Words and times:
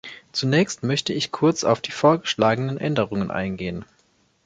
Zunächst 0.31 0.81
möchte 0.81 1.13
ich 1.13 1.31
kurz 1.31 1.63
auf 1.63 1.79
die 1.79 1.91
vorgeschlagenen 1.91 2.79
Änderungen 2.79 3.29
eingehen. 3.29 3.85